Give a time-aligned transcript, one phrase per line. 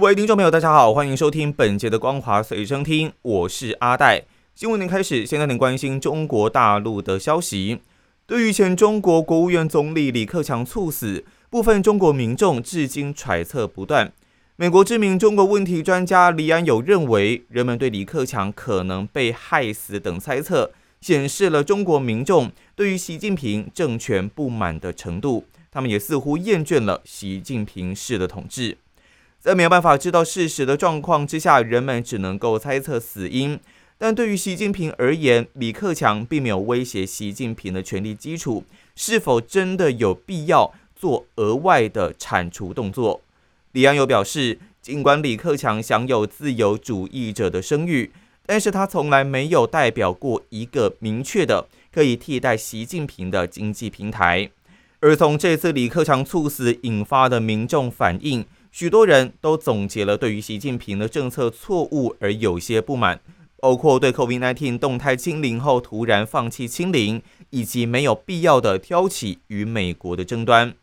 [0.00, 4.24] 各位听众朋友，大家好，欢迎收听本节的《光华随身听》，我是阿戴。
[4.54, 7.80] 新闻连开始，现在您关心中国大陆的消息。
[8.26, 14.10] 对于前中国国务院总理李克强猝死，部分中国民众至今揣测不断。
[14.56, 20.72] 美国知名中国问题专家李安友认为，人们对李克强可能被害死等猜测，
[21.02, 25.44] 显示了中国民众对于习近平政权不满的程度。
[25.70, 28.78] 他们也似乎厌倦了习近平式的统治。
[29.40, 33.58] 在没有办法知道事实的状况之下，人们只能够猜测死因。
[33.96, 43.22] 但对于习近平而言，李克强并没有威胁习近平的权力基础，是否真的有必要做额外的铲除动作？
[43.72, 48.12] 李安友表示，尽管李克强享有自由主义者的声誉，
[48.44, 54.50] 但是他从来没有代表过一个明确的可以替代习近平的经济平台。
[55.00, 63.20] 而从这次李克强猝死引发的民众反应，许多人都总结了对于习近平的政策错误而有些不满。
[63.62, 70.74] 包括对 COVID-19 动态清零后突然放弃清零，以及没有必要的挑起与美国的争端。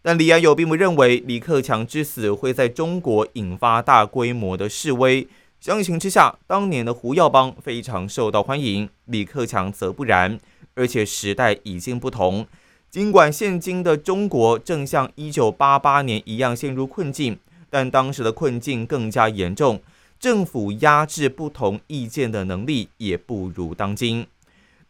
[0.00, 5.28] 但李安友并不认为李克强之死会在中国引发大规模的示威。
[5.60, 10.38] 相形之下，当年的胡耀邦非常受到欢迎，李克强则不然。
[10.74, 12.46] 而且时代已经不同，
[12.94, 17.36] 尽管现今的中国正像1988年一样陷入困境，
[17.68, 19.82] 但当时的困境更加严重。
[20.20, 24.24] 政府压制不同意见的能力也不如当今，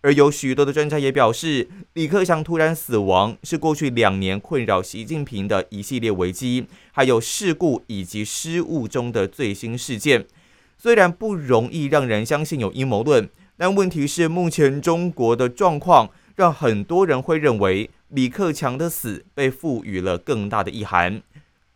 [0.00, 10.26] 而有许多的专家也表示，李克强突然死亡是过去两年困扰习近平的一系列危机，还有事故以及失误中的最新事件。
[10.76, 21.22] 虽然不容易让人相信有阴谋论，但问题是目前中国的状况让很多人会认为李克强的死被赋予了更大的意涵。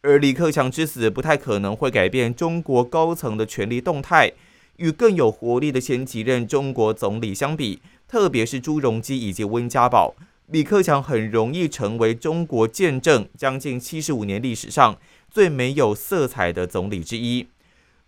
[0.03, 4.33] 而李克强之死不太可能会改变中国高层的权力动态。
[4.77, 10.15] 与更有活力的前几任中国总理相比，特别是朱镕基以及温家宝，
[10.49, 14.99] 李克强很容易成为中国见证将近七十五年历史上
[15.31, 17.47] 最没有色彩的总理之一。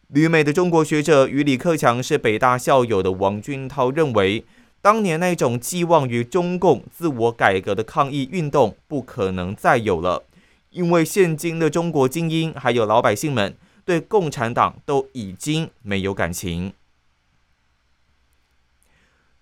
[0.08, 4.44] 旅美的中国学者与李克强是北大校友的王军涛认为，
[4.80, 10.24] 当年那种寄望于中共自我改革的抗议运动不可能再有了。
[10.70, 16.72] 因为现今的中国精英还有老百姓们对共产党都已经没有感情。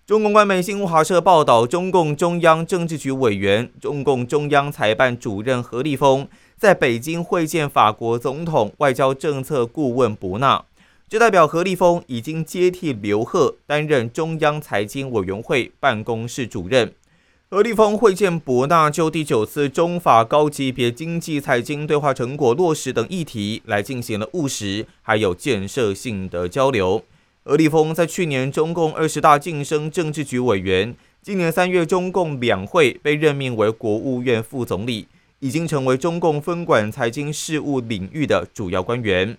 [0.05, 6.25] 中共官媒新华社报道，中共中央政治局委员、中共中央财办主任何立峰
[6.57, 10.63] 在北京会见法国总统外交政策顾问博纳，
[11.09, 16.93] 这代表何立峰已经接替刘鹤担任中央财经委员会办公室主任。
[17.49, 27.05] 何立峰会见博纳，就第九次中法高级别经济财经对话成果落实等议题来进行了务实还有建设性的交流。
[27.45, 35.07] 何立峰在去年中共二十大晋升政治局委员，今年三月中共两会被任命为国务院副总理，
[35.39, 39.37] 已经成为中共分管财经事务领域的主要官员。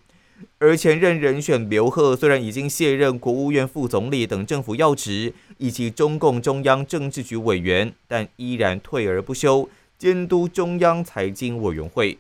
[0.59, 12.19] 而前任人选刘鹤虽然已经卸任国务院副总理等政府要职，以及中共中央政治局委员，但依然退而不休，监督中央财经委员会。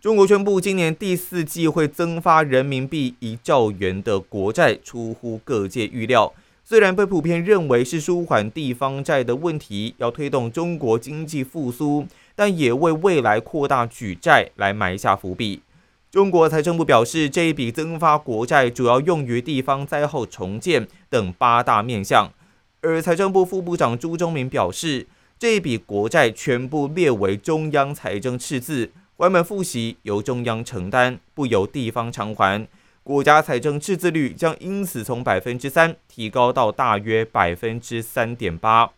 [0.00, 6.32] 中国宣布今年第四季会增发人民币一兆元的国债，出乎各界预料。
[6.64, 15.62] 虽然被普遍认为是舒缓地方债的问题，要推动中国经济复苏，但也为未来扩大举债来埋下伏笔。
[16.10, 22.32] 中国财政部表示，这一笔增发国债主要用于地方灾后重建等八大面向。
[22.80, 25.06] 而财政部副部长朱忠明表示，
[25.38, 32.66] 这一笔国债全部列为中央财政赤字，关门复习由中央承担，不由地方偿还。
[33.02, 38.90] 国家财政赤字率将因此从百分之三提高到大约百分之三点八。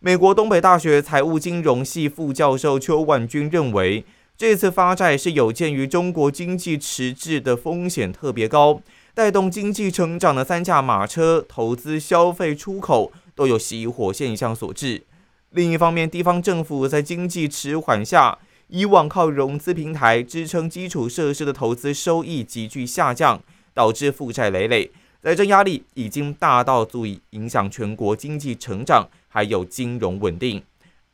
[0.00, 4.04] 美国东北大学财务金融系副教授邱万军认为。
[4.40, 8.80] 这次发债是有鉴于中国经济迟滞的风险特别高，
[9.12, 15.02] 带动经济成长的三驾马车——投资、消费、出口都有熄火现象所致。
[15.50, 18.38] 另一方面，地方政府在经济迟缓下，
[18.68, 23.42] 以往靠融资平台支撑基础设施的投资收益急剧下降，
[23.74, 24.90] 导致负债累累，
[25.22, 30.62] 财政压力已经大到足以影响全国经济成长，还有金融稳定。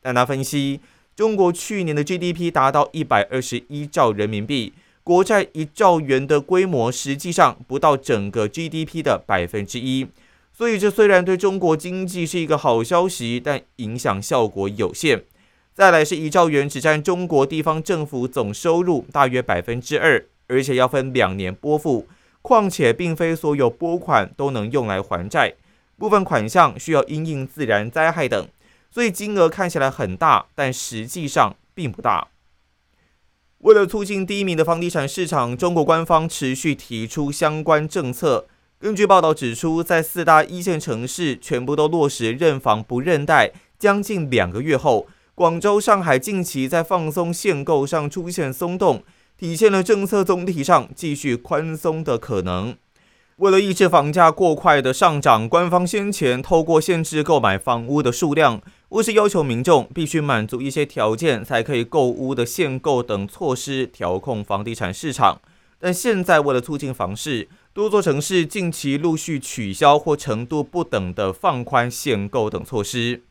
[0.01, 0.79] 但他分析，
[1.17, 4.73] 中国去年的 GDP 达到一百二十一兆人民币，
[5.03, 10.05] 国债一兆元的规模，实际上不到整个 GDP 的百分之一。
[10.53, 15.23] 所以，这虽然对中国经济是一个好消息，但影响效果有限。
[15.73, 22.07] 再来是一兆元，只占中国地方政府总收入大约百分之二，而且要分两年拨付。
[22.43, 25.55] 况且，并非所有拨款都能用来还债，
[25.97, 28.47] 部分款项需要因应自然灾害等，
[28.97, 32.29] 所以金额看起来很大，但实际上并不大。
[33.59, 38.47] 为了促进低迷的房地产市场，中国官方持续提出相关政策。
[38.79, 45.05] 根据报道指出，在四大一线城市全部都落实认房不认贷，将近两个月后，
[45.35, 49.03] 广州、上海近期在放松限购上出现松动。
[49.37, 52.75] 体现了政策总体上继续宽松的可能。
[53.37, 65.39] 为了抑制房价过快的上涨，官方先前透过限制购买房屋的数量，或是要求民众必须满足一些条件才可以购屋的限购等措施，调控房地产市场。
[65.77, 73.21] 但现在为了促进房市，多座城市近期陆续取消或程度不等的放宽限购等措施。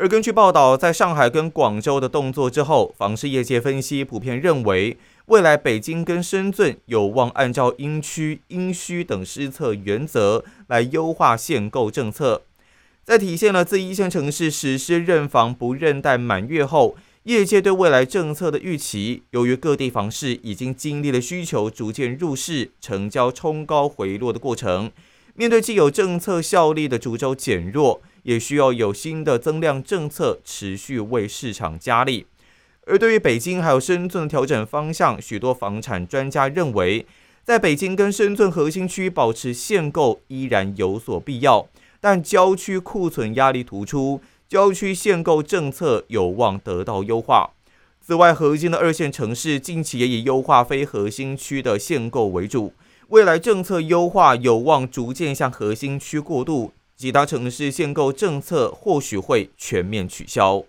[0.00, 4.96] 而根据报道，在上海跟广州的动作之后，房市业界分析普遍认为。
[5.26, 12.40] 未来，北京跟深圳有望按照因区、因需等施策原则来优化限购政策。
[13.04, 24.90] 在体现了自一线城市实施认房不认贷满月后，业界对未来政策的预期，由于各地房市已经经历了需求逐渐入市、成交冲高回落的过程，
[25.40, 32.26] 面对既有政策效力的主轴减弱，也需要有新的增量政策持续为市场加力。
[32.84, 37.06] 而对于北京还有深圳的调整方向，许多房产专家认为，
[37.42, 41.66] 在北京跟深圳核心区保持限购依然有所必要，
[42.02, 47.52] 但郊区库存压力突出，郊区限购政策有望得到优化。
[48.02, 52.74] 此外，核心的二线城市近期也以优化非核心区的限购为主，
[53.10, 60.62] 未来政策优化有望逐渐向核心区过渡，其他城市限购政策或许会全面取消。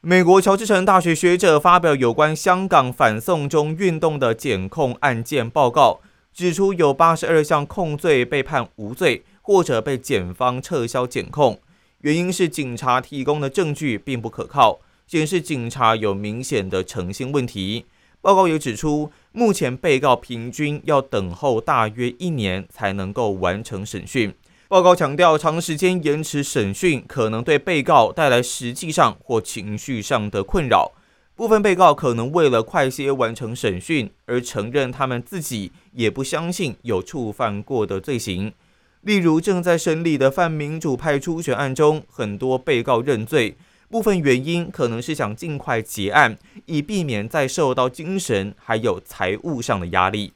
[0.00, 6.00] 美国乔治城大学学者发表有关香港反送中运动的检控案件报告，
[6.32, 11.60] 指出有八十二项控罪被判无罪，或者被检方撤销检控，
[12.00, 17.84] 原因是警察提供的证据并不可靠，显示警察有明显的诚信问题。
[18.22, 24.32] 报告也指出，目前被告平均要等候大约一年才能够完成审讯。
[24.68, 30.92] 报告强调，长时间延迟审讯可能对被告带来实际上或情绪上的困扰。
[31.34, 38.52] 部分被告可能为了快些完成审讯而承认他们自己也不相信有触犯过的罪行。
[39.00, 43.56] 例如，正在审理的泛民主派初选案中，很多被告认罪，
[43.92, 50.32] 部分原因可能是想尽快结案，以避免再受到精神还有财务上的压力。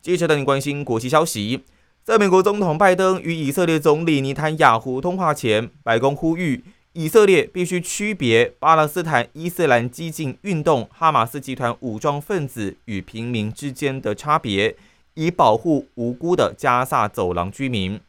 [0.00, 1.64] 接着带你关心国际消息。
[2.04, 6.62] 在美国总统拜登与以色列总理尼坦雅胡通话前，白宫呼吁
[6.92, 14.76] 以色列必须区别巴勒斯坦伊斯兰激进运动哈马斯集团武装分子与平民之间的差别，
[15.14, 18.00] 以保护无辜的加萨走廊居民。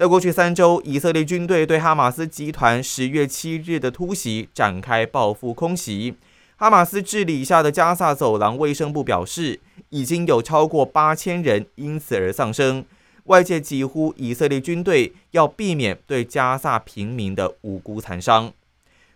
[0.00, 6.14] 在过去三周，以色列军队对哈马斯集团十月七日的突袭展开报复空袭。
[6.56, 12.82] 哈马斯治理下的加萨走廊卫生部表示，已经有超过八千人因此而丧生。
[13.24, 18.50] 外界几乎以色列军队要避免对加萨平民的无辜残伤。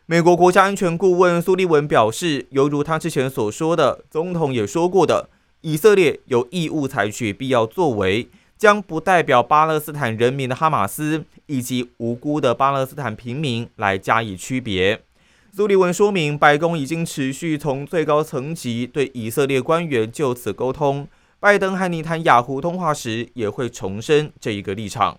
[0.04, 5.30] 美国国家安全顾问苏利文表示，犹如他之前所说的，总统也说过的，
[5.62, 8.28] 以色列有义务采取必要作为，
[8.64, 15.02] 将不代表巴勒斯坦人民的哈马斯以及无辜的巴勒斯坦平民来加以区别。
[15.52, 21.06] 苏利文说明，白宫已经持续从最高层级对以色列官员就此沟通。
[21.38, 25.18] 拜登和尼坦雅胡通话时也会重申这一个立场。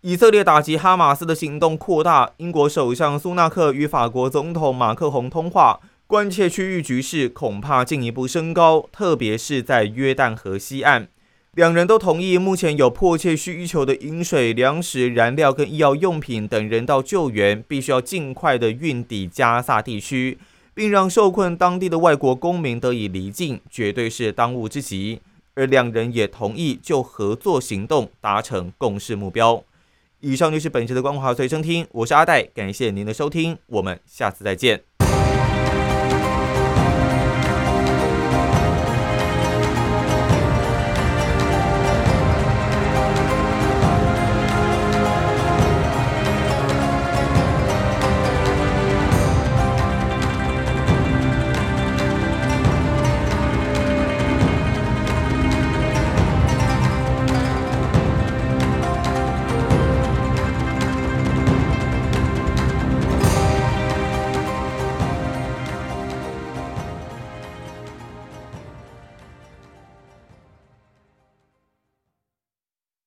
[0.00, 5.78] 以色列打击哈马斯的行动扩大，英国首相苏纳克与法国总统马克宏通话，
[6.08, 11.06] 关切区域局势恐怕进一步升高，特别是在约旦河西岸。
[11.52, 20.38] 两人都同意，目前有迫切需求的饮水、粮食、燃料跟医药用品等人道救援，必须要尽快的运抵加萨地区。
[20.72, 25.20] 并让受困当地的外国公民得以离境，绝对是当务之急。
[25.54, 29.62] 而两人也同意就合作行动达成共识目标。
[30.20, 34.89] 以上就是本期的光华随身听，我是阿戴，感谢您的收听，我们下次再见。